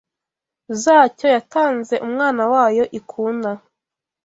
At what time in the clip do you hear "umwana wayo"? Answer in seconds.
2.05-2.83